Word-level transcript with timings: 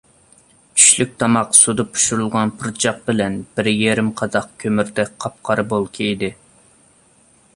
چۈشلۈك 0.83 1.11
تاماق 1.23 1.51
سۇدا 1.57 1.85
پىشۇرۇلغان 1.97 2.53
پۇرچاق 2.63 2.97
بىلەن 3.09 3.37
بىر 3.59 3.71
يېرىم 3.73 4.11
قاداق 4.23 4.49
كۆمۈردەك 4.65 5.15
قاپقارا 5.27 5.69
بولكا 5.75 6.09
ئىدى. 6.09 6.35